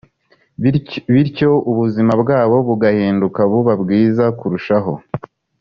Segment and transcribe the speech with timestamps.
[1.11, 4.93] bityo ubuzima bwabo bugahinduka buba bwiza kurushaho